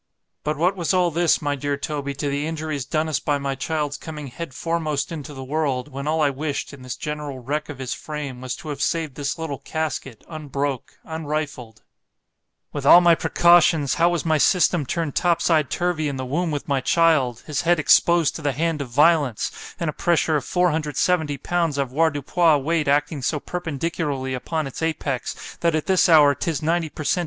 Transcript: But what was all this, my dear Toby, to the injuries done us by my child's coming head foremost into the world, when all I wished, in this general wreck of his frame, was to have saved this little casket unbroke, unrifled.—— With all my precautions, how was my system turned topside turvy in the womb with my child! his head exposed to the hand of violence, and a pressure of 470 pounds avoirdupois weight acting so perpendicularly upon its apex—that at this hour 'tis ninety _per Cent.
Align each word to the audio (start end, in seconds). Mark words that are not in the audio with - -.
But 0.43 0.57
what 0.57 0.75
was 0.75 0.95
all 0.95 1.11
this, 1.11 1.43
my 1.43 1.53
dear 1.55 1.77
Toby, 1.77 2.15
to 2.15 2.27
the 2.27 2.47
injuries 2.47 2.85
done 2.85 3.07
us 3.07 3.19
by 3.19 3.37
my 3.37 3.53
child's 3.53 3.97
coming 3.97 4.29
head 4.29 4.51
foremost 4.51 5.11
into 5.11 5.31
the 5.31 5.43
world, 5.43 5.89
when 5.89 6.07
all 6.07 6.21
I 6.23 6.31
wished, 6.31 6.73
in 6.73 6.81
this 6.81 6.95
general 6.95 7.37
wreck 7.37 7.69
of 7.69 7.77
his 7.77 7.93
frame, 7.93 8.41
was 8.41 8.55
to 8.55 8.69
have 8.69 8.81
saved 8.81 9.13
this 9.13 9.37
little 9.37 9.59
casket 9.59 10.23
unbroke, 10.27 10.97
unrifled.—— 11.05 11.83
With 12.73 12.83
all 12.83 12.99
my 12.99 13.13
precautions, 13.13 13.93
how 14.01 14.09
was 14.09 14.25
my 14.25 14.39
system 14.39 14.87
turned 14.87 15.13
topside 15.13 15.69
turvy 15.69 16.07
in 16.07 16.17
the 16.17 16.25
womb 16.25 16.49
with 16.49 16.67
my 16.67 16.81
child! 16.81 17.41
his 17.45 17.61
head 17.61 17.77
exposed 17.77 18.35
to 18.37 18.41
the 18.41 18.53
hand 18.53 18.81
of 18.81 18.89
violence, 18.89 19.51
and 19.79 19.87
a 19.87 19.93
pressure 19.93 20.35
of 20.35 20.43
470 20.45 21.37
pounds 21.37 21.77
avoirdupois 21.77 22.57
weight 22.57 22.87
acting 22.87 23.21
so 23.21 23.39
perpendicularly 23.39 24.33
upon 24.33 24.65
its 24.65 24.81
apex—that 24.81 25.75
at 25.75 25.85
this 25.85 26.09
hour 26.09 26.33
'tis 26.33 26.63
ninety 26.63 26.89
_per 26.89 27.05
Cent. 27.05 27.19